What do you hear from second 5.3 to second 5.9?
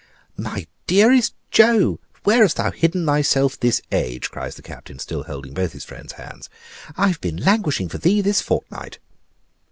both his